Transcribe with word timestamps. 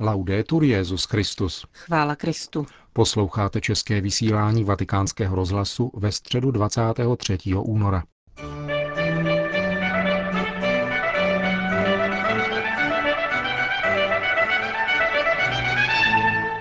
Laudetur 0.00 0.64
Jezus 0.64 1.04
Christus. 1.04 1.66
Chvála 1.72 2.16
Kristu. 2.16 2.66
Posloucháte 2.92 3.60
české 3.60 4.00
vysílání 4.00 4.64
Vatikánského 4.64 5.36
rozhlasu 5.36 5.90
ve 5.94 6.12
středu 6.12 6.50
23. 6.50 7.38
února. 7.54 8.02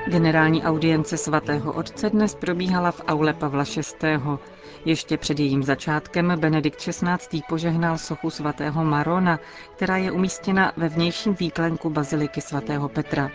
Generální 0.07 0.63
audience 0.63 1.17
svatého 1.17 1.73
otce 1.73 2.09
dnes 2.09 2.35
probíhala 2.35 2.91
v 2.91 3.01
aule 3.07 3.33
Pavla 3.33 3.63
VI. 3.63 4.07
Ještě 4.87 5.17
před 5.17 5.39
jejím 5.39 5.63
začátkem 5.63 6.33
Benedikt 6.39 6.79
XVI. 6.79 7.41
požehnal 7.49 7.97
sochu 7.97 8.29
svatého 8.29 8.85
Marona, 8.85 9.39
která 9.75 9.97
je 9.97 10.11
umístěna 10.11 10.71
ve 10.77 10.89
vnějším 10.89 11.33
výklenku 11.33 11.89
baziliky 11.89 12.41
svatého 12.41 12.89
Petra. 12.89 13.29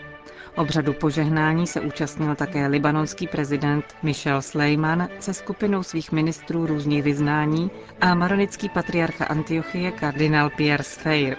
Obřadu 0.55 0.93
požehnání 0.93 1.67
se 1.67 1.81
účastnil 1.81 2.35
také 2.35 2.67
libanonský 2.67 3.27
prezident 3.27 3.85
Michel 4.03 4.41
Sleiman 4.41 5.07
se 5.19 5.33
skupinou 5.33 5.83
svých 5.83 6.11
ministrů 6.11 6.65
různých 6.65 7.03
vyznání 7.03 7.71
a 8.01 8.15
maronický 8.15 8.69
patriarcha 8.69 9.25
Antiochie 9.25 9.91
kardinál 9.91 10.49
Pierre 10.49 10.83
Sfeir. 10.83 11.37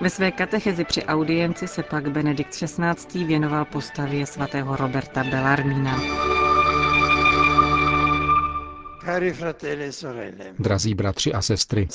Ve 0.00 0.10
své 0.10 0.30
katechezi 0.30 0.84
při 0.84 1.04
audienci 1.04 1.68
se 1.68 1.82
pak 1.82 2.10
Benedikt 2.10 2.50
XVI. 2.50 3.24
věnoval 3.24 3.64
postavě 3.64 4.26
svatého 4.26 4.76
Roberta 4.76 5.24
Bellarmina. 5.24 5.96
E 9.08 9.32
Drazí 10.58 10.94
bratři 10.94 11.32
a 11.32 11.42
sestry, 11.42 11.88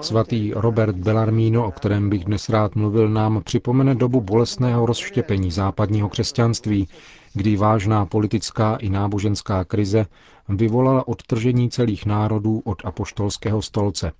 svatý 0.00 0.52
Robert 0.54 0.96
Bellarmino, 0.96 1.66
o 1.66 1.70
kterém 1.70 2.10
bych 2.10 2.24
dnes 2.24 2.48
rád 2.48 2.74
mluvil, 2.74 3.08
nám 3.08 3.42
připomene 3.42 3.94
dobu 3.94 4.20
bolestného 4.20 4.86
rozštěpení 4.86 5.50
západního 5.50 6.08
křesťanství, 6.08 6.88
kdy 7.34 7.56
vážná 7.56 8.06
politická 8.06 8.76
i 8.76 8.88
náboženská 8.88 9.64
krize 9.64 10.06
vyvolala 10.48 11.08
odtržení 11.08 11.70
celých 11.70 12.06
národů 12.06 12.62
od 12.64 12.84
apoštolského 12.84 13.62
stolce. 13.62 14.12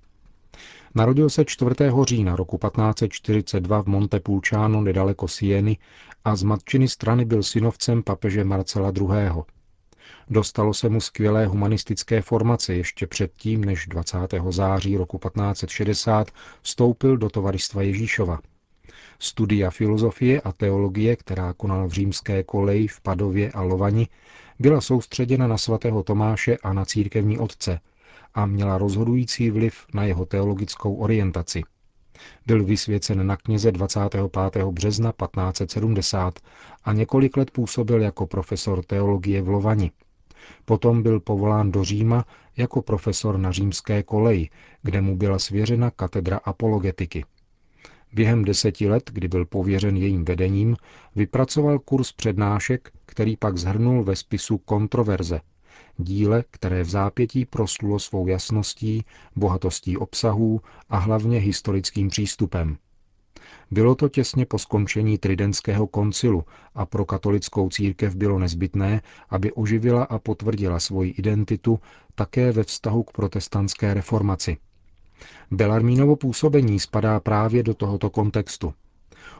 Narodil 0.95 1.29
se 1.29 1.45
4. 1.45 1.71
října 2.03 2.35
roku 2.35 2.57
1542 2.57 3.81
v 3.83 3.85
Montepulciano 3.85 4.81
nedaleko 4.81 5.27
Sieny 5.27 5.77
a 6.25 6.35
z 6.35 6.43
matčiny 6.43 6.87
strany 6.87 7.25
byl 7.25 7.43
synovcem 7.43 8.03
papeže 8.03 8.43
Marcela 8.43 8.91
II. 8.99 9.56
Dostalo 10.29 10.73
se 10.73 10.89
mu 10.89 11.01
skvělé 11.01 11.45
humanistické 11.47 12.21
formace 12.21 12.73
ještě 12.73 13.07
předtím, 13.07 13.65
než 13.65 13.87
20. 13.87 14.17
září 14.49 14.97
roku 14.97 15.17
1560 15.17 16.31
vstoupil 16.61 17.17
do 17.17 17.29
tovaristva 17.29 17.81
Ježíšova. 17.81 18.39
Studia 19.19 19.69
filozofie 19.69 20.41
a 20.41 20.51
teologie, 20.51 21.15
která 21.15 21.53
konal 21.53 21.87
v 21.87 21.91
římské 21.91 22.43
koleji 22.43 22.87
v 22.87 23.01
Padově 23.01 23.51
a 23.51 23.61
Lovani, 23.61 24.07
byla 24.59 24.81
soustředěna 24.81 25.47
na 25.47 25.57
svatého 25.57 26.03
Tomáše 26.03 26.57
a 26.57 26.73
na 26.73 26.85
církevní 26.85 27.39
otce 27.39 27.79
a 28.33 28.45
měla 28.45 28.77
rozhodující 28.77 29.51
vliv 29.51 29.85
na 29.93 30.03
jeho 30.03 30.25
teologickou 30.25 30.95
orientaci. 30.95 31.63
Byl 32.45 32.63
vysvěcen 32.63 33.27
na 33.27 33.37
kněze 33.37 33.71
25. 33.71 34.63
března 34.71 35.11
1570 35.11 36.39
a 36.83 36.93
několik 36.93 37.37
let 37.37 37.51
působil 37.51 38.01
jako 38.01 38.27
profesor 38.27 38.85
teologie 38.85 39.41
v 39.41 39.49
Lovani. 39.49 39.91
Potom 40.65 41.03
byl 41.03 41.19
povolán 41.19 41.71
do 41.71 41.83
Říma 41.83 42.25
jako 42.57 42.81
profesor 42.81 43.37
na 43.37 43.51
římské 43.51 44.03
koleji, 44.03 44.49
kde 44.83 45.01
mu 45.01 45.17
byla 45.17 45.39
svěřena 45.39 45.91
katedra 45.91 46.37
apologetiky. 46.37 47.25
Během 48.13 48.45
deseti 48.45 48.89
let, 48.89 49.09
kdy 49.13 49.27
byl 49.27 49.45
pověřen 49.45 49.97
jejím 49.97 50.25
vedením, 50.25 50.75
vypracoval 51.15 51.79
kurz 51.79 52.11
přednášek, 52.11 52.91
který 53.05 53.37
pak 53.37 53.57
zhrnul 53.57 54.03
ve 54.03 54.15
spisu 54.15 54.57
Kontroverze, 54.57 55.41
díle, 55.97 56.43
které 56.51 56.83
v 56.83 56.89
zápětí 56.89 57.45
proslulo 57.45 57.99
svou 57.99 58.27
jasností, 58.27 59.05
bohatostí 59.35 59.97
obsahů 59.97 60.61
a 60.89 60.97
hlavně 60.97 61.39
historickým 61.39 62.09
přístupem. 62.09 62.77
Bylo 63.71 63.95
to 63.95 64.09
těsně 64.09 64.45
po 64.45 64.59
skončení 64.59 65.17
Tridentského 65.17 65.87
koncilu 65.87 66.43
a 66.75 66.85
pro 66.85 67.05
katolickou 67.05 67.69
církev 67.69 68.15
bylo 68.15 68.39
nezbytné, 68.39 69.01
aby 69.29 69.51
oživila 69.51 70.03
a 70.03 70.19
potvrdila 70.19 70.79
svoji 70.79 71.11
identitu 71.11 71.79
také 72.15 72.51
ve 72.51 72.63
vztahu 72.63 73.03
k 73.03 73.11
protestantské 73.11 73.93
reformaci. 73.93 74.57
Belarmínovo 75.51 76.15
působení 76.15 76.79
spadá 76.79 77.19
právě 77.19 77.63
do 77.63 77.73
tohoto 77.73 78.09
kontextu. 78.09 78.73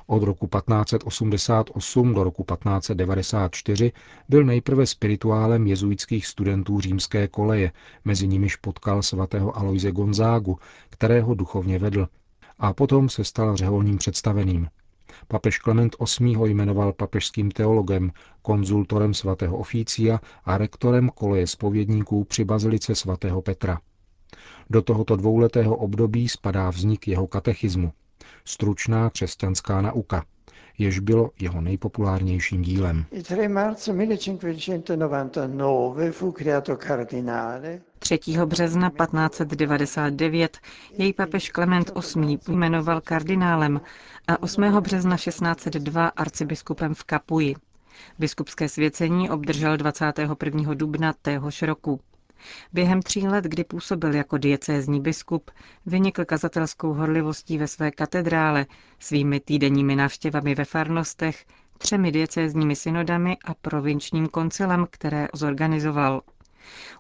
Od 0.07 0.23
roku 0.23 0.47
1588 0.47 2.13
do 2.13 2.23
roku 2.23 2.43
1594 2.43 3.91
byl 4.29 4.43
nejprve 4.43 4.85
spirituálem 4.85 5.67
jezuitských 5.67 6.27
studentů 6.27 6.79
římské 6.79 7.27
koleje, 7.27 7.71
mezi 8.05 8.27
nimiž 8.27 8.55
potkal 8.55 9.03
svatého 9.03 9.57
Aloise 9.57 9.91
Gonzágu, 9.91 10.59
kterého 10.89 11.33
duchovně 11.33 11.79
vedl 11.79 12.07
a 12.59 12.73
potom 12.73 13.09
se 13.09 13.23
stal 13.23 13.55
řeholním 13.55 13.97
představeným. 13.97 14.67
Papež 15.27 15.59
Klement 15.59 15.95
VIII. 16.19 16.35
ho 16.35 16.45
jmenoval 16.45 16.93
papežským 16.93 17.51
teologem, 17.51 18.11
konzultorem 18.41 19.13
svatého 19.13 19.57
oficia 19.57 20.19
a 20.45 20.57
rektorem 20.57 21.09
koleje 21.09 21.47
spovědníků 21.47 22.23
při 22.23 22.43
bazilice 22.43 22.95
svatého 22.95 23.41
Petra. 23.41 23.79
Do 24.69 24.81
tohoto 24.81 25.15
dvouletého 25.15 25.75
období 25.75 26.29
spadá 26.29 26.69
vznik 26.69 27.07
jeho 27.07 27.27
katechismu, 27.27 27.91
stručná 28.45 29.09
křesťanská 29.09 29.81
nauka, 29.81 30.23
jež 30.77 30.99
bylo 30.99 31.29
jeho 31.39 31.61
nejpopulárnějším 31.61 32.61
dílem. 32.61 33.05
3. 37.99 38.19
března 38.45 38.89
1599 38.89 40.57
jej 40.97 41.13
papež 41.13 41.49
Klement 41.49 41.91
VIII. 42.15 42.39
jmenoval 42.49 43.01
kardinálem 43.01 43.81
a 44.27 44.41
8. 44.43 44.61
března 44.81 45.17
1602 45.17 46.07
arcibiskupem 46.07 46.93
v 46.93 47.03
Kapuji. 47.03 47.55
Biskupské 48.19 48.69
svěcení 48.69 49.29
obdržel 49.29 49.77
21. 49.77 50.73
dubna 50.73 51.13
téhož 51.21 51.61
roku. 51.61 51.99
Během 52.73 53.01
tří 53.01 53.27
let, 53.27 53.45
kdy 53.45 53.63
působil 53.63 54.15
jako 54.15 54.37
diecézní 54.37 55.01
biskup, 55.01 55.51
vynikl 55.85 56.25
kazatelskou 56.25 56.93
horlivostí 56.93 57.57
ve 57.57 57.67
své 57.67 57.91
katedrále, 57.91 58.65
svými 58.99 59.39
týdenními 59.39 59.95
návštěvami 59.95 60.55
ve 60.55 60.65
farnostech, 60.65 61.45
třemi 61.77 62.11
diecézními 62.11 62.75
synodami 62.75 63.37
a 63.45 63.53
provinčním 63.53 64.27
koncilem, 64.27 64.87
které 64.89 65.27
zorganizoval. 65.33 66.21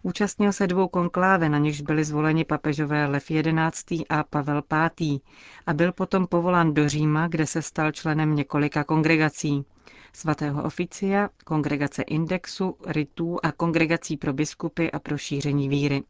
Účastnil 0.03 0.53
se 0.53 0.67
dvou 0.67 0.87
konkláve, 0.87 1.49
na 1.49 1.57
nichž 1.57 1.81
byli 1.81 2.03
zvoleni 2.03 2.45
papežové 2.45 3.05
Lev 3.05 3.25
XI. 3.71 4.05
a 4.09 4.23
Pavel 4.23 4.61
V. 4.71 5.19
a 5.65 5.73
byl 5.73 5.91
potom 5.91 6.27
povolán 6.27 6.73
do 6.73 6.89
Říma, 6.89 7.27
kde 7.27 7.45
se 7.45 7.61
stal 7.61 7.91
členem 7.91 8.35
několika 8.35 8.83
kongregací 8.83 9.65
svatého 10.13 10.63
oficia, 10.63 11.29
kongregace 11.45 12.01
indexu, 12.01 12.77
rytů 12.87 13.37
a 13.43 13.51
kongregací 13.51 14.17
pro 14.17 14.33
biskupy 14.33 14.91
a 14.91 14.99
pro 14.99 15.17
šíření 15.17 15.69
víry. 15.69 16.03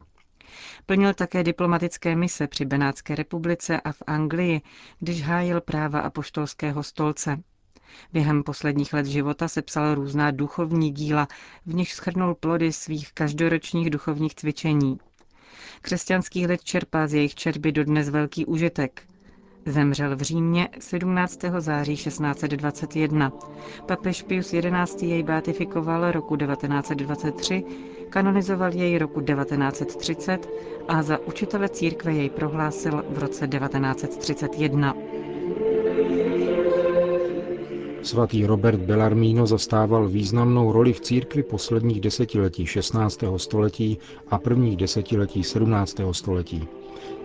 Plnil 0.85 1.13
také 1.13 1.43
diplomatické 1.43 2.15
mise 2.15 2.47
při 2.47 2.65
Benátské 2.65 3.15
republice 3.15 3.81
a 3.81 3.91
v 3.91 4.03
Anglii, 4.07 4.61
když 4.99 5.21
hájil 5.21 5.61
práva 5.61 5.99
apoštolského 5.99 6.83
stolce. 6.83 7.43
Během 8.13 8.43
posledních 8.43 8.93
let 8.93 9.05
života 9.05 9.47
sepsal 9.47 9.95
různá 9.95 10.31
duchovní 10.31 10.91
díla, 10.91 11.27
v 11.65 11.73
nich 11.73 11.93
schrnul 11.93 12.35
plody 12.35 12.73
svých 12.73 13.13
každoročních 13.13 13.89
duchovních 13.89 14.35
cvičení. 14.35 14.99
Křesťanský 15.81 16.47
lid 16.47 16.63
čerpá 16.63 17.07
z 17.07 17.13
jejich 17.13 17.35
čerby 17.35 17.71
dodnes 17.71 18.09
velký 18.09 18.45
užitek. 18.45 19.03
Zemřel 19.67 20.15
v 20.15 20.21
Římě 20.21 20.67
17. 20.79 21.39
září 21.59 21.95
1621. 21.95 23.31
Papež 23.85 24.21
Pius 24.21 24.53
XI. 24.85 25.05
jej 25.05 25.23
beatifikoval 25.23 26.11
roku 26.11 26.35
1923, 26.37 27.63
kanonizoval 28.09 28.73
jej 28.73 28.97
roku 28.97 29.21
1930 29.21 30.49
a 30.87 31.03
za 31.03 31.17
učitele 31.17 31.69
církve 31.69 32.13
jej 32.13 32.29
prohlásil 32.29 33.03
v 33.09 33.17
roce 33.17 33.47
1931. 33.47 34.93
Svatý 38.07 38.45
Robert 38.47 38.79
Bellarmino 38.79 39.47
zastával 39.47 40.07
významnou 40.07 40.71
roli 40.71 40.93
v 40.93 40.99
církvi 41.01 41.43
posledních 41.43 42.01
desetiletí 42.01 42.65
16. 42.65 43.19
století 43.37 43.97
a 44.31 44.37
prvních 44.37 44.77
desetiletí 44.77 45.43
17. 45.43 45.95
století. 46.11 46.67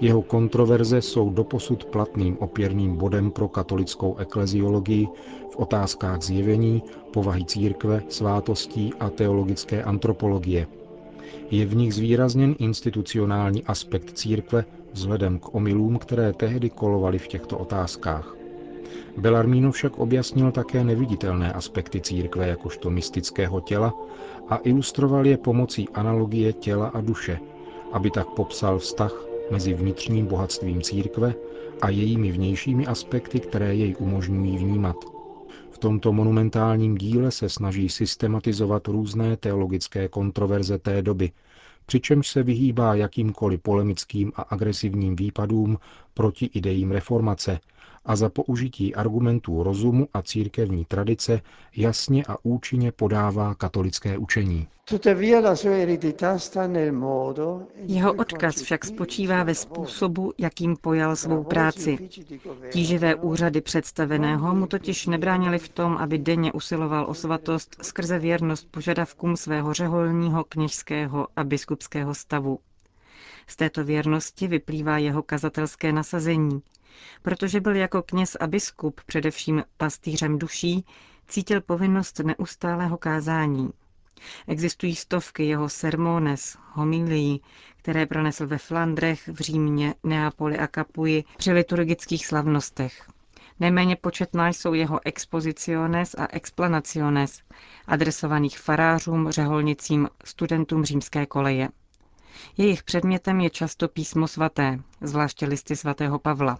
Jeho 0.00 0.22
kontroverze 0.22 1.02
jsou 1.02 1.30
doposud 1.30 1.84
platným 1.84 2.38
opěrným 2.38 2.96
bodem 2.96 3.30
pro 3.30 3.48
katolickou 3.48 4.16
ekleziologii 4.16 5.08
v 5.50 5.56
otázkách 5.56 6.22
zjevení, 6.22 6.82
povahy 7.12 7.44
církve, 7.44 8.02
svátostí 8.08 8.92
a 9.00 9.10
teologické 9.10 9.82
antropologie. 9.82 10.66
Je 11.50 11.66
v 11.66 11.76
nich 11.76 11.94
zvýrazněn 11.94 12.54
institucionální 12.58 13.64
aspekt 13.64 14.18
církve 14.18 14.64
vzhledem 14.92 15.38
k 15.38 15.54
omylům, 15.54 15.98
které 15.98 16.32
tehdy 16.32 16.70
kolovaly 16.70 17.18
v 17.18 17.28
těchto 17.28 17.58
otázkách. 17.58 18.41
Belarmino 19.16 19.72
však 19.72 19.98
objasnil 19.98 20.52
také 20.52 20.84
neviditelné 20.84 21.52
aspekty 21.52 22.00
církve 22.00 22.48
jakožto 22.48 22.90
mystického 22.90 23.60
těla 23.60 23.94
a 24.48 24.56
ilustroval 24.56 25.26
je 25.26 25.36
pomocí 25.36 25.88
analogie 25.88 26.52
těla 26.52 26.86
a 26.88 27.00
duše, 27.00 27.40
aby 27.92 28.10
tak 28.10 28.28
popsal 28.28 28.78
vztah 28.78 29.14
mezi 29.50 29.74
vnitřním 29.74 30.26
bohatstvím 30.26 30.82
církve 30.82 31.34
a 31.82 31.90
jejími 31.90 32.32
vnějšími 32.32 32.86
aspekty, 32.86 33.40
které 33.40 33.74
jej 33.74 33.96
umožňují 33.98 34.58
vnímat. 34.58 34.96
V 35.70 35.78
tomto 35.78 36.12
monumentálním 36.12 36.94
díle 36.94 37.30
se 37.30 37.48
snaží 37.48 37.88
systematizovat 37.88 38.88
různé 38.88 39.36
teologické 39.36 40.08
kontroverze 40.08 40.78
té 40.78 41.02
doby, 41.02 41.30
přičemž 41.86 42.28
se 42.28 42.42
vyhýbá 42.42 42.94
jakýmkoliv 42.94 43.60
polemickým 43.60 44.32
a 44.36 44.42
agresivním 44.42 45.16
výpadům 45.16 45.78
proti 46.14 46.46
idejím 46.54 46.90
reformace 46.90 47.60
a 48.04 48.16
za 48.16 48.28
použití 48.28 48.94
argumentů 48.94 49.62
rozumu 49.62 50.08
a 50.14 50.22
církevní 50.22 50.84
tradice 50.84 51.40
jasně 51.76 52.24
a 52.28 52.36
účinně 52.42 52.92
podává 52.92 53.54
katolické 53.54 54.18
učení. 54.18 54.68
Jeho 57.86 58.12
odkaz 58.12 58.62
však 58.62 58.84
spočívá 58.84 59.42
ve 59.42 59.54
způsobu, 59.54 60.32
jakým 60.38 60.76
pojal 60.76 61.16
svou 61.16 61.44
práci. 61.44 62.08
Tíživé 62.72 63.14
úřady 63.14 63.60
představeného 63.60 64.54
mu 64.54 64.66
totiž 64.66 65.06
nebránili 65.06 65.58
v 65.58 65.68
tom, 65.68 65.96
aby 65.96 66.18
denně 66.18 66.52
usiloval 66.52 67.06
o 67.08 67.14
svatost 67.14 67.76
skrze 67.82 68.18
věrnost 68.18 68.68
požadavkům 68.70 69.36
svého 69.36 69.72
řeholního, 69.74 70.44
kněžského 70.44 71.28
a 71.36 71.44
biskupského 71.44 72.14
stavu. 72.14 72.58
Z 73.46 73.56
této 73.56 73.84
věrnosti 73.84 74.48
vyplývá 74.48 74.98
jeho 74.98 75.22
kazatelské 75.22 75.92
nasazení. 75.92 76.62
Protože 77.22 77.60
byl 77.60 77.76
jako 77.76 78.02
kněz 78.02 78.36
a 78.40 78.46
biskup 78.46 79.00
především 79.06 79.64
pastýřem 79.76 80.38
duší, 80.38 80.84
cítil 81.28 81.60
povinnost 81.60 82.18
neustálého 82.18 82.96
kázání. 82.98 83.70
Existují 84.48 84.96
stovky 84.96 85.44
jeho 85.44 85.68
sermones, 85.68 86.56
homilií, 86.72 87.42
které 87.76 88.06
pronesl 88.06 88.46
ve 88.46 88.58
Flandrech, 88.58 89.28
v 89.28 89.40
Římě, 89.40 89.94
Neapoli 90.04 90.58
a 90.58 90.66
Kapuji 90.66 91.24
při 91.36 91.52
liturgických 91.52 92.26
slavnostech. 92.26 93.08
Nejméně 93.60 93.96
početná 93.96 94.48
jsou 94.48 94.74
jeho 94.74 95.00
expoziciones 95.04 96.14
a 96.18 96.26
explanaciones, 96.30 97.40
adresovaných 97.86 98.58
farářům, 98.58 99.30
řeholnicím, 99.30 100.08
studentům 100.24 100.84
římské 100.84 101.26
koleje. 101.26 101.68
Jejich 102.56 102.82
předmětem 102.82 103.40
je 103.40 103.50
často 103.50 103.88
písmo 103.88 104.28
svaté, 104.28 104.78
zvláště 105.00 105.46
listy 105.46 105.76
svatého 105.76 106.18
Pavla. 106.18 106.58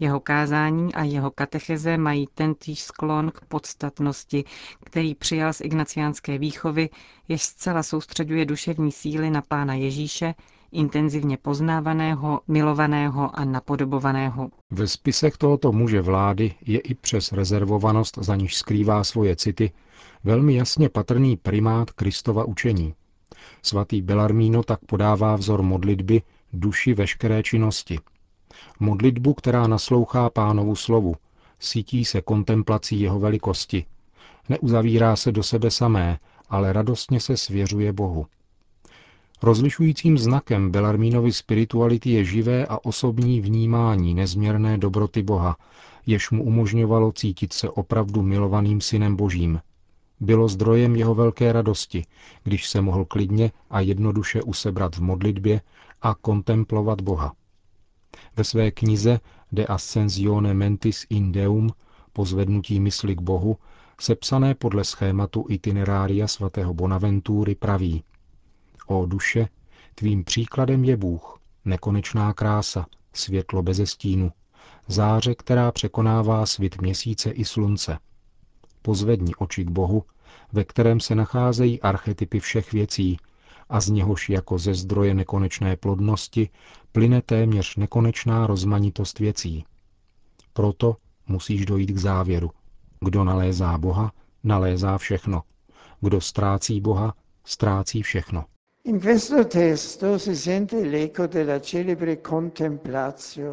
Jeho 0.00 0.20
kázání 0.20 0.94
a 0.94 1.04
jeho 1.04 1.30
katecheze 1.30 1.96
mají 1.96 2.28
tentýž 2.34 2.82
sklon 2.82 3.30
k 3.30 3.40
podstatnosti, 3.44 4.44
který 4.84 5.14
přijal 5.14 5.52
z 5.52 5.60
ignaciánské 5.60 6.38
výchovy, 6.38 6.90
jež 7.28 7.42
zcela 7.42 7.82
soustředuje 7.82 8.44
duševní 8.44 8.92
síly 8.92 9.30
na 9.30 9.42
Pána 9.42 9.74
Ježíše, 9.74 10.34
intenzivně 10.72 11.36
poznávaného, 11.36 12.40
milovaného 12.48 13.38
a 13.38 13.44
napodobovaného. 13.44 14.50
Ve 14.70 14.86
spisech 14.86 15.36
tohoto 15.36 15.72
muže 15.72 16.00
vlády 16.00 16.54
je 16.66 16.78
i 16.78 16.94
přes 16.94 17.32
rezervovanost, 17.32 18.18
za 18.20 18.36
níž 18.36 18.56
skrývá 18.56 19.04
svoje 19.04 19.36
city, 19.36 19.70
velmi 20.24 20.54
jasně 20.54 20.88
patrný 20.88 21.36
primát 21.36 21.90
Kristova 21.90 22.44
učení. 22.44 22.94
Svatý 23.62 24.02
Belarmíno 24.02 24.62
tak 24.62 24.80
podává 24.86 25.36
vzor 25.36 25.62
modlitby 25.62 26.22
duši 26.52 26.94
veškeré 26.94 27.42
činnosti– 27.42 27.98
Modlitbu, 28.80 29.34
která 29.34 29.66
naslouchá 29.66 30.30
pánovu 30.30 30.76
slovu, 30.76 31.14
sítí 31.58 32.04
se 32.04 32.22
kontemplací 32.22 33.00
jeho 33.00 33.20
velikosti. 33.20 33.84
Neuzavírá 34.48 35.16
se 35.16 35.32
do 35.32 35.42
sebe 35.42 35.70
samé, 35.70 36.18
ale 36.50 36.72
radostně 36.72 37.20
se 37.20 37.36
svěřuje 37.36 37.92
Bohu. 37.92 38.26
Rozlišujícím 39.42 40.18
znakem 40.18 40.70
Belarmínovy 40.70 41.32
spirituality 41.32 42.10
je 42.10 42.24
živé 42.24 42.66
a 42.66 42.78
osobní 42.84 43.40
vnímání 43.40 44.14
nezměrné 44.14 44.78
dobroty 44.78 45.22
Boha, 45.22 45.56
jež 46.06 46.30
mu 46.30 46.44
umožňovalo 46.44 47.12
cítit 47.12 47.52
se 47.52 47.70
opravdu 47.70 48.22
milovaným 48.22 48.80
synem 48.80 49.16
Božím. 49.16 49.60
Bylo 50.20 50.48
zdrojem 50.48 50.96
jeho 50.96 51.14
velké 51.14 51.52
radosti, 51.52 52.04
když 52.44 52.68
se 52.68 52.80
mohl 52.80 53.04
klidně 53.04 53.50
a 53.70 53.80
jednoduše 53.80 54.42
usebrat 54.42 54.96
v 54.96 55.00
modlitbě 55.00 55.60
a 56.02 56.14
kontemplovat 56.14 57.00
Boha. 57.00 57.32
Ve 58.36 58.44
své 58.44 58.70
knize 58.70 59.20
De 59.52 59.66
Ascensione 59.66 60.54
Mentis 60.54 61.06
in 61.10 61.32
Deum, 61.32 61.70
pozvednutí 62.12 62.80
mysli 62.80 63.16
k 63.16 63.20
Bohu, 63.20 63.56
sepsané 64.00 64.54
podle 64.54 64.84
schématu 64.84 65.46
itinerária 65.48 66.28
svatého 66.28 66.74
Bonaventury 66.74 67.54
praví 67.54 68.04
O 68.86 69.06
duše, 69.06 69.48
tvým 69.94 70.24
příkladem 70.24 70.84
je 70.84 70.96
Bůh, 70.96 71.38
nekonečná 71.64 72.32
krása, 72.32 72.86
světlo 73.12 73.62
beze 73.62 73.86
stínu, 73.86 74.32
záře, 74.86 75.34
která 75.34 75.72
překonává 75.72 76.46
svit 76.46 76.80
měsíce 76.80 77.30
i 77.30 77.44
slunce. 77.44 77.98
Pozvedni 78.82 79.34
oči 79.34 79.64
k 79.64 79.70
Bohu, 79.70 80.04
ve 80.52 80.64
kterém 80.64 81.00
se 81.00 81.14
nacházejí 81.14 81.80
archetypy 81.80 82.40
všech 82.40 82.72
věcí, 82.72 83.16
a 83.68 83.80
z 83.80 83.88
něhož 83.88 84.28
jako 84.28 84.58
ze 84.58 84.74
zdroje 84.74 85.14
nekonečné 85.14 85.76
plodnosti 85.76 86.50
plyne 86.92 87.22
téměř 87.22 87.76
nekonečná 87.76 88.46
rozmanitost 88.46 89.18
věcí. 89.18 89.64
Proto 90.52 90.96
musíš 91.26 91.66
dojít 91.66 91.90
k 91.90 91.98
závěru. 91.98 92.50
Kdo 93.00 93.24
nalézá 93.24 93.78
Boha, 93.78 94.12
nalézá 94.44 94.98
všechno. 94.98 95.42
Kdo 96.00 96.20
ztrácí 96.20 96.80
Boha, 96.80 97.14
ztrácí 97.44 98.02
všechno. 98.02 98.44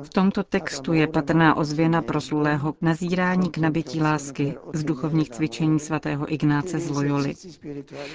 V 0.03 0.09
tomto 0.13 0.43
textu 0.43 0.93
je 0.93 1.07
patrná 1.07 1.57
ozvěna 1.57 2.01
proslulého 2.01 2.75
nazírání 2.81 3.49
k 3.49 3.57
nabití 3.57 4.01
lásky 4.01 4.55
z 4.73 4.83
duchovních 4.83 5.29
cvičení 5.29 5.79
svatého 5.79 6.33
Ignáce 6.33 6.79
z 6.79 6.89
Loyoli. 6.89 7.33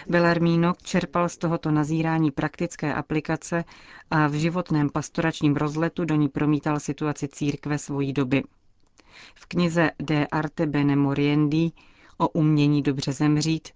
Belarmino 0.09 0.75
čerpal 0.83 1.29
z 1.29 1.37
tohoto 1.37 1.71
nazírání 1.71 2.31
praktické 2.31 2.95
aplikace 2.95 3.65
a 4.11 4.27
v 4.27 4.33
životném 4.33 4.91
pastoračním 4.91 5.57
rozletu 5.57 6.05
do 6.05 6.15
ní 6.15 6.29
promítal 6.29 6.81
situaci 6.81 7.29
církve 7.29 7.79
svojí 7.79 8.13
doby. 8.13 8.43
V 9.35 9.47
knize 9.47 9.91
De 10.03 10.27
arte 10.27 10.67
bene 10.67 10.97
moriendi 10.97 11.71
o 12.19 12.29
umění 12.29 12.83
dobře 12.83 13.13
zemřít 13.13 13.69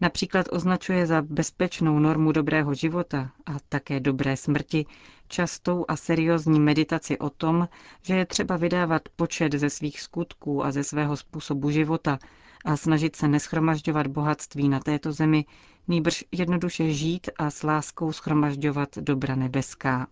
Například 0.00 0.46
označuje 0.52 1.06
za 1.06 1.22
bezpečnou 1.22 1.98
normu 1.98 2.32
dobrého 2.32 2.74
života 2.74 3.30
a 3.46 3.52
také 3.68 4.00
dobré 4.00 4.36
smrti 4.36 4.86
častou 5.28 5.84
a 5.88 5.96
seriózní 5.96 6.60
meditaci 6.60 7.18
o 7.18 7.30
tom, 7.30 7.68
že 8.02 8.14
je 8.14 8.26
třeba 8.26 8.56
vydávat 8.56 9.02
počet 9.16 9.52
ze 9.52 9.70
svých 9.70 10.00
skutků 10.00 10.64
a 10.64 10.72
ze 10.72 10.84
svého 10.84 11.16
způsobu 11.16 11.70
života 11.70 12.18
a 12.64 12.76
snažit 12.76 13.16
se 13.16 13.28
neschromažďovat 13.28 14.06
bohatství 14.06 14.68
na 14.68 14.80
této 14.80 15.12
zemi, 15.12 15.44
nýbrž 15.88 16.24
jednoduše 16.32 16.92
žít 16.92 17.30
a 17.38 17.50
s 17.50 17.62
láskou 17.62 18.12
schromažďovat 18.12 18.98
dobra 18.98 19.34
nebeská. 19.34 20.06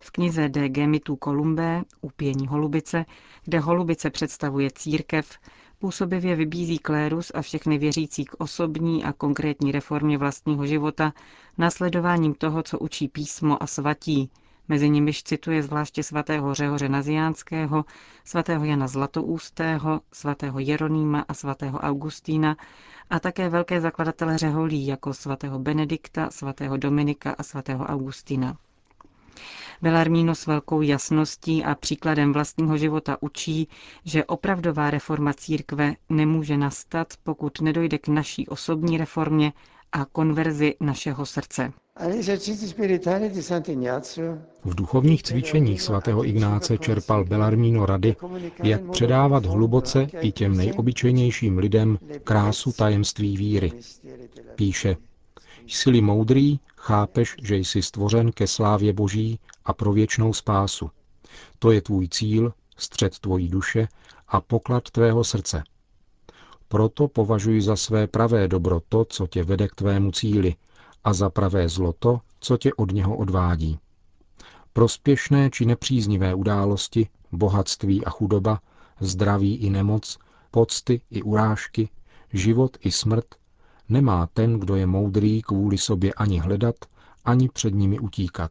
V 0.00 0.10
knize 0.10 0.48
De 0.48 0.68
Gemitu 0.68 1.18
Columbé, 1.24 1.82
Upění 2.00 2.46
holubice, 2.46 3.04
kde 3.44 3.58
holubice 3.60 4.10
představuje 4.10 4.70
církev, 4.74 5.38
působivě 5.80 6.36
vybízí 6.36 6.78
klérus 6.78 7.32
a 7.34 7.42
všechny 7.42 7.78
věřící 7.78 8.24
k 8.24 8.34
osobní 8.38 9.04
a 9.04 9.12
konkrétní 9.12 9.72
reformě 9.72 10.18
vlastního 10.18 10.66
života, 10.66 11.12
následováním 11.58 12.34
toho, 12.34 12.62
co 12.62 12.78
učí 12.78 13.08
písmo 13.08 13.62
a 13.62 13.66
svatí, 13.66 14.30
mezi 14.68 14.90
nimiž 14.90 15.22
cituje 15.22 15.62
zvláště 15.62 16.02
svatého 16.02 16.54
Řehoře 16.54 16.88
Naziánského, 16.88 17.84
svatého 18.24 18.64
Jana 18.64 18.88
Zlatoústého, 18.88 20.00
svatého 20.12 20.58
Jeronýma 20.58 21.24
a 21.28 21.34
svatého 21.34 21.78
Augustína 21.78 22.56
a 23.10 23.20
také 23.20 23.48
velké 23.48 23.80
zakladatele 23.80 24.38
řeholí 24.38 24.86
jako 24.86 25.14
svatého 25.14 25.58
Benedikta, 25.58 26.30
svatého 26.30 26.76
Dominika 26.76 27.34
a 27.38 27.42
svatého 27.42 27.84
Augustína. 27.84 28.56
Belarmíno 29.82 30.34
s 30.34 30.46
velkou 30.46 30.82
jasností 30.82 31.64
a 31.64 31.74
příkladem 31.74 32.32
vlastního 32.32 32.76
života 32.78 33.16
učí, 33.20 33.68
že 34.04 34.24
opravdová 34.24 34.90
reforma 34.90 35.32
církve 35.32 35.94
nemůže 36.08 36.56
nastat, 36.56 37.08
pokud 37.22 37.60
nedojde 37.60 37.98
k 37.98 38.08
naší 38.08 38.48
osobní 38.48 38.98
reformě 38.98 39.52
a 39.92 40.04
konverzi 40.04 40.74
našeho 40.80 41.26
srdce. 41.26 41.72
V 44.64 44.74
duchovních 44.74 45.22
cvičeních 45.22 45.82
svatého 45.82 46.24
Ignáce 46.24 46.78
čerpal 46.78 47.24
Belarmíno 47.24 47.86
rady, 47.86 48.16
jak 48.62 48.90
předávat 48.90 49.46
hluboce 49.46 50.06
i 50.20 50.32
těm 50.32 50.56
nejobyčejnějším 50.56 51.58
lidem 51.58 51.98
krásu 52.24 52.72
tajemství 52.72 53.36
víry. 53.36 53.72
Píše, 54.54 54.96
jsi 55.66 56.00
moudrý, 56.00 56.58
chápeš, 56.80 57.36
že 57.42 57.56
jsi 57.56 57.82
stvořen 57.82 58.32
ke 58.32 58.46
slávě 58.46 58.92
Boží 58.92 59.40
a 59.64 59.72
pro 59.72 59.92
věčnou 59.92 60.32
spásu. 60.32 60.90
To 61.58 61.70
je 61.70 61.82
tvůj 61.82 62.08
cíl, 62.08 62.52
střed 62.76 63.18
tvojí 63.18 63.48
duše 63.48 63.88
a 64.28 64.40
poklad 64.40 64.90
tvého 64.90 65.24
srdce. 65.24 65.62
Proto 66.68 67.08
považuji 67.08 67.62
za 67.62 67.76
své 67.76 68.06
pravé 68.06 68.48
dobro 68.48 68.80
to, 68.88 69.04
co 69.04 69.26
tě 69.26 69.44
vede 69.44 69.68
k 69.68 69.74
tvému 69.74 70.12
cíli, 70.12 70.54
a 71.04 71.12
za 71.12 71.30
pravé 71.30 71.68
zlo 71.68 71.92
to, 71.98 72.20
co 72.40 72.56
tě 72.56 72.74
od 72.74 72.92
něho 72.92 73.16
odvádí. 73.16 73.78
Prospěšné 74.72 75.50
či 75.50 75.66
nepříznivé 75.66 76.34
události, 76.34 77.08
bohatství 77.32 78.04
a 78.04 78.10
chudoba, 78.10 78.60
zdraví 79.00 79.56
i 79.56 79.70
nemoc, 79.70 80.18
pocty 80.50 81.00
i 81.10 81.22
urážky, 81.22 81.88
život 82.32 82.76
i 82.80 82.90
smrt, 82.90 83.34
nemá 83.90 84.26
ten, 84.26 84.60
kdo 84.60 84.76
je 84.76 84.86
moudrý, 84.86 85.42
kvůli 85.42 85.78
sobě 85.78 86.14
ani 86.14 86.38
hledat, 86.38 86.74
ani 87.24 87.48
před 87.48 87.74
nimi 87.74 87.98
utíkat. 87.98 88.50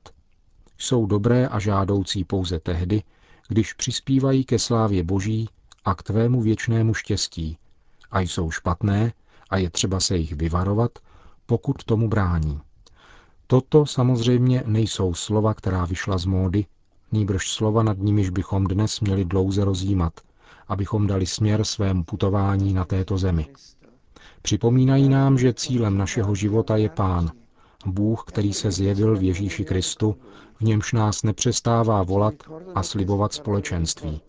Jsou 0.77 1.05
dobré 1.05 1.47
a 1.47 1.59
žádoucí 1.59 2.23
pouze 2.23 2.59
tehdy, 2.59 3.03
když 3.47 3.73
přispívají 3.73 4.43
ke 4.43 4.59
slávě 4.59 5.03
Boží 5.03 5.49
a 5.85 5.95
k 5.95 6.03
tvému 6.03 6.41
věčnému 6.41 6.93
štěstí, 6.93 7.57
a 8.11 8.19
jsou 8.19 8.51
špatné 8.51 9.13
a 9.49 9.57
je 9.57 9.69
třeba 9.69 9.99
se 9.99 10.17
jich 10.17 10.33
vyvarovat, 10.33 10.91
pokud 11.45 11.83
tomu 11.83 12.07
brání. 12.07 12.61
Toto 13.47 13.85
samozřejmě 13.85 14.63
nejsou 14.65 15.13
slova, 15.13 15.53
která 15.53 15.85
vyšla 15.85 16.17
z 16.17 16.25
módy, 16.25 16.65
nýbrž 17.11 17.51
slova, 17.51 17.83
nad 17.83 17.97
nimiž 17.97 18.29
bychom 18.29 18.67
dnes 18.67 18.99
měli 18.99 19.25
dlouze 19.25 19.65
rozjímat, 19.65 20.13
abychom 20.67 21.07
dali 21.07 21.25
směr 21.25 21.63
svému 21.63 22.03
putování 22.03 22.73
na 22.73 22.85
této 22.85 23.17
zemi. 23.17 23.47
Připomínají 24.41 25.09
nám, 25.09 25.37
že 25.37 25.53
cílem 25.53 25.97
našeho 25.97 26.35
života 26.35 26.77
je 26.77 26.89
Pán, 26.89 27.31
Bůh, 27.85 28.23
který 28.27 28.53
se 28.53 28.71
zjevil 28.71 29.17
v 29.17 29.23
Ježíši 29.23 29.65
Kristu, 29.65 30.15
v 30.59 30.61
němž 30.61 30.93
nás 30.93 31.23
nepřestává 31.23 32.03
volat 32.03 32.33
a 32.75 32.83
slibovat 32.83 33.33
společenství. 33.33 34.21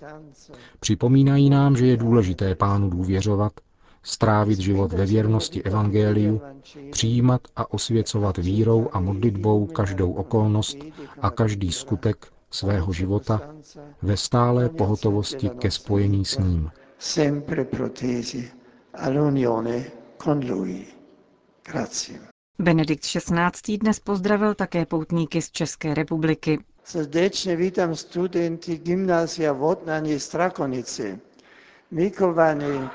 Připomínají 0.81 1.50
nám, 1.50 1.76
že 1.76 1.87
je 1.87 1.97
důležité 1.97 2.55
Pánu 2.55 2.90
důvěřovat, 2.90 3.52
strávit 4.02 4.59
život 4.59 4.93
ve 4.93 5.07
věrnosti 5.07 5.62
Evangeliu, 5.62 6.40
přijímat 6.90 7.40
a 7.57 7.73
osvěcovat 7.73 8.38
vírou 8.38 8.88
a 8.93 9.00
modlitbou 9.00 9.67
každou 9.67 10.12
okolnost 10.12 10.76
a 11.23 11.31
každý 11.31 11.73
skutek 11.73 12.26
svého 12.50 12.93
života 12.93 13.40
ve 14.02 14.17
stálé 14.17 14.69
pohotovosti 14.69 15.49
ke 15.49 15.71
spojení 15.71 16.25
s 16.25 16.38
ním. 16.38 16.71
Benedikt 22.59 23.05
XVI. 23.05 23.79
dnes 23.79 24.00
pozdravil 24.00 24.55
také 24.55 24.87
poutníky 24.87 25.43
z 25.43 25.50
České 25.50 25.95
republiky. 25.95 26.59
Srdečně 26.85 27.57
vítám 27.57 27.95
studenty 27.97 28.77
gymnázia 28.79 29.53
Vodnani 29.53 30.21
Strakonici. 30.21 31.21
Milovaní 31.91 32.91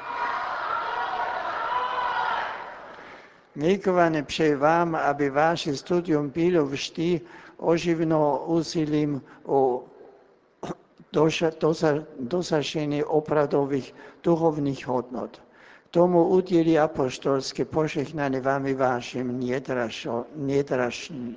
Milovaní 3.55 4.23
přeji 4.23 4.55
vám, 4.55 4.95
aby 4.95 5.29
vaše 5.29 5.75
studium 5.77 6.29
bylo 6.29 6.65
vždy 6.65 7.21
oživno 7.57 8.43
úsilím 8.45 9.21
o 9.43 9.83
dosažení 12.19 13.03
opravdových 13.03 13.95
duchovních 14.23 14.87
hodnot. 14.87 15.44
Tomu 15.95 16.27
udělí 16.27 16.79
apostolské 16.79 17.65
požehnání 17.65 18.39
vám 18.39 18.67
i 18.67 18.73
vašim 18.73 19.39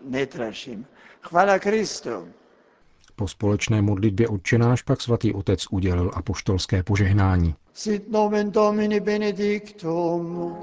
nedražším. 0.04 0.86
Chvala 1.20 1.58
Kristu. 1.58 2.10
Po 3.16 3.28
společné 3.28 3.82
modlitbě 3.82 4.28
odčenáš 4.28 4.82
pak 4.82 5.00
svatý 5.00 5.34
otec 5.34 5.66
udělil 5.70 6.10
apoštolské 6.14 6.82
požehnání. 6.82 7.54
Sit 7.74 8.10
nomen 8.10 8.50
Domini 8.50 9.00
benedictum. 9.00 10.56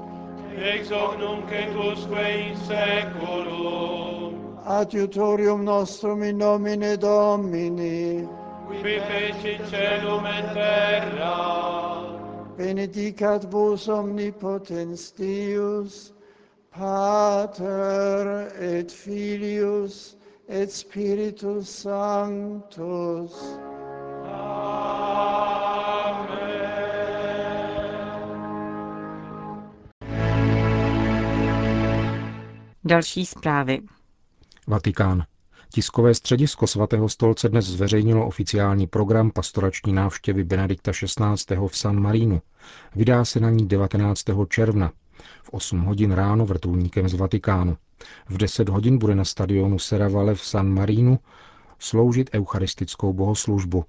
ex 0.56 0.90
hoc 0.90 1.18
nunc 1.18 1.44
et 1.52 1.76
usque 1.92 2.30
in 2.32 2.56
seculum. 2.56 4.34
Adiutorium 4.64 5.64
nostrum 5.64 6.22
in 6.22 6.38
nomine 6.38 6.96
Domini. 6.96 8.28
Qui 8.68 9.00
feci 9.00 9.60
celum 9.70 10.26
et 10.26 10.52
terra. 10.54 12.15
Benedicat 12.56 13.44
vos 13.52 13.88
omnipotens 13.88 15.12
Deus, 15.12 16.12
Pater 16.70 18.48
et 18.58 18.90
Filius 18.90 20.16
et 20.48 20.70
Spiritus 20.72 21.68
Sanctus. 21.68 23.32
Další 32.84 33.26
zprávy. 33.26 33.82
Vatikán. 34.66 35.24
Tiskové 35.76 36.14
středisko 36.14 36.66
svatého 36.66 37.08
stolce 37.08 37.48
dnes 37.48 37.66
zveřejnilo 37.66 38.26
oficiální 38.26 38.86
program 38.86 39.30
pastorační 39.30 39.92
návštěvy 39.92 40.44
Benedikta 40.44 40.92
XVI. 40.92 41.56
v 41.68 41.78
San 41.78 42.00
Marínu. 42.00 42.42
Vydá 42.94 43.24
se 43.24 43.40
na 43.40 43.50
ní 43.50 43.68
19. 43.68 44.22
června 44.48 44.92
v 45.42 45.50
8 45.50 45.80
hodin 45.80 46.12
ráno 46.12 46.46
vrtulníkem 46.46 47.08
z 47.08 47.14
Vatikánu. 47.14 47.76
V 48.28 48.38
10 48.38 48.68
hodin 48.68 48.98
bude 48.98 49.14
na 49.14 49.24
stadionu 49.24 49.78
Serravalle 49.78 50.34
v 50.34 50.40
San 50.40 50.68
Marínu 50.74 51.18
sloužit 51.78 52.30
eucharistickou 52.34 53.12
bohoslužbu. 53.12 53.84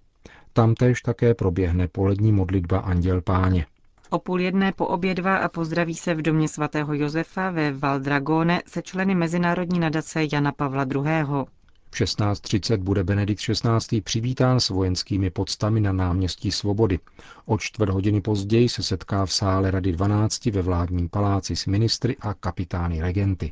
Tamtéž 0.53 1.01
také 1.01 1.33
proběhne 1.33 1.87
polední 1.87 2.31
modlitba 2.31 2.79
Anděl 2.79 3.21
Páně. 3.21 3.65
O 4.09 4.19
půl 4.19 4.41
jedné 4.41 4.71
poobědva 4.71 5.37
a 5.37 5.49
pozdraví 5.49 5.95
se 5.95 6.13
v 6.13 6.21
domě 6.21 6.47
svatého 6.47 6.93
Josefa 6.93 7.51
ve 7.51 7.71
Valdragone 7.71 8.61
se 8.65 8.81
členy 8.81 9.15
Mezinárodní 9.15 9.79
nadace 9.79 10.21
Jana 10.31 10.51
Pavla 10.51 10.85
II. 10.95 11.47
V 11.91 11.95
16.30 11.95 12.77
bude 12.77 13.03
Benedikt 13.03 13.41
XVI. 13.41 14.01
přivítán 14.01 14.59
s 14.59 14.69
vojenskými 14.69 15.29
podstami 15.29 15.81
na 15.81 15.91
náměstí 15.91 16.51
Svobody. 16.51 16.99
O 17.45 17.57
čtvrt 17.57 17.89
hodiny 17.89 18.21
později 18.21 18.69
se 18.69 18.83
setká 18.83 19.25
v 19.25 19.33
sále 19.33 19.71
Rady 19.71 19.91
12 19.91 20.45
ve 20.45 20.61
vládním 20.61 21.09
paláci 21.09 21.55
s 21.55 21.65
ministry 21.65 22.17
a 22.19 22.33
kapitány 22.33 23.01
regenty. 23.01 23.51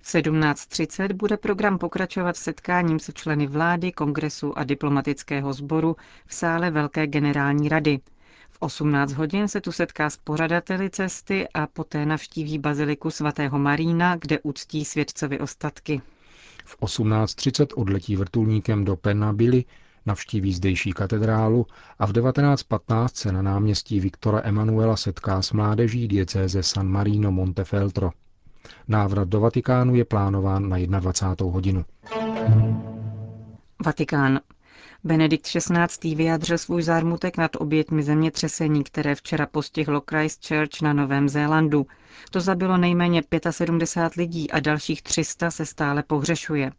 V 0.00 0.06
17.30 0.06 1.12
bude 1.12 1.36
program 1.36 1.78
pokračovat 1.78 2.36
setkáním 2.36 2.98
se 2.98 3.12
členy 3.12 3.46
vlády, 3.46 3.92
kongresu 3.92 4.58
a 4.58 4.64
diplomatického 4.64 5.52
sboru 5.52 5.96
v 6.26 6.34
sále 6.34 6.70
Velké 6.70 7.06
generální 7.06 7.68
rady. 7.68 8.00
V 8.50 8.56
18 8.60 9.12
hodin 9.12 9.48
se 9.48 9.60
tu 9.60 9.72
setká 9.72 10.10
s 10.10 10.16
pořadateli 10.16 10.90
cesty 10.90 11.48
a 11.54 11.66
poté 11.66 12.06
navštíví 12.06 12.58
baziliku 12.58 13.10
svatého 13.10 13.58
Marína, 13.58 14.16
kde 14.16 14.40
uctí 14.40 14.84
svědcovi 14.84 15.38
ostatky. 15.40 16.02
V 16.64 16.78
18.30 16.80 17.66
odletí 17.76 18.16
vrtulníkem 18.16 18.84
do 18.84 18.96
Pennabily, 18.96 19.64
navštíví 20.06 20.52
zdejší 20.52 20.92
katedrálu 20.92 21.66
a 21.98 22.06
v 22.06 22.12
19.15 22.12 23.08
se 23.14 23.32
na 23.32 23.42
náměstí 23.42 24.00
Viktora 24.00 24.40
Emanuela 24.44 24.96
setká 24.96 25.42
s 25.42 25.52
mládeží 25.52 26.08
diecéze 26.08 26.62
San 26.62 26.88
Marino 26.88 27.32
Montefeltro. 27.32 28.10
Návrat 28.88 29.28
do 29.28 29.40
Vatikánu 29.40 29.94
je 29.94 30.04
plánován 30.04 30.68
na 30.68 31.00
21. 31.00 31.52
hodinu. 31.52 31.84
Vatikán. 33.84 34.40
Benedikt 35.04 35.46
XVI. 35.46 36.14
vyjádřil 36.14 36.58
svůj 36.58 36.82
zármutek 36.82 37.36
nad 37.36 37.56
obětmi 37.56 38.02
zemětřesení, 38.02 38.84
které 38.84 39.14
včera 39.14 39.46
postihlo 39.46 40.02
Christchurch 40.10 40.82
na 40.82 40.92
Novém 40.92 41.28
Zélandu. 41.28 41.86
To 42.30 42.40
zabilo 42.40 42.76
nejméně 42.76 43.22
75 43.50 44.20
lidí 44.22 44.50
a 44.50 44.60
dalších 44.60 45.02
300 45.02 45.50
se 45.50 45.66
stále 45.66 46.02
pohřešuje. 46.02 46.72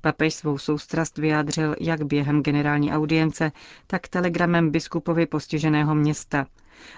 Papež 0.00 0.34
svou 0.34 0.58
soustrast 0.58 1.18
vyjádřil 1.18 1.76
jak 1.80 2.02
během 2.04 2.42
generální 2.42 2.92
audience, 2.92 3.52
tak 3.86 4.08
telegramem 4.08 4.70
biskupovi 4.70 5.26
postiženého 5.26 5.94
města. 5.94 6.46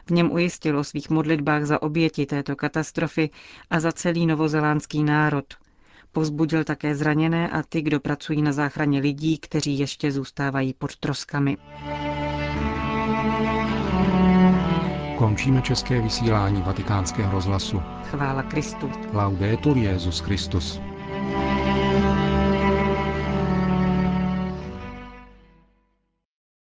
V 0.07 0.11
něm 0.11 0.33
ujistil 0.33 0.79
o 0.79 0.85
svých 0.85 1.11
modlitbách 1.11 1.65
za 1.65 1.83
oběti 1.83 2.27
této 2.27 2.57
katastrofy 2.57 3.31
a 3.71 3.81
za 3.81 3.93
celý 3.93 4.27
novozélánský 4.27 5.05
národ. 5.05 5.45
Povzbudil 6.13 6.65
také 6.65 6.95
zraněné 6.95 7.49
a 7.51 7.63
ty, 7.63 7.83
kdo 7.83 8.01
pracují 8.01 8.43
na 8.43 8.53
záchraně 8.53 9.01
lidí, 9.01 9.39
kteří 9.39 9.79
ještě 9.79 10.13
zůstávají 10.13 10.75
pod 10.75 10.97
troskami. 10.97 11.57
Končíme 15.19 15.63
české 15.63 16.01
vysílání 16.01 16.63
vatikánského 16.63 17.33
rozhlasu. 17.33 17.83
Chvála 18.11 18.43
Kristu. 18.43 18.91
Laudetur 19.13 19.77
Jezus 19.77 20.21
Christus. 20.21 20.81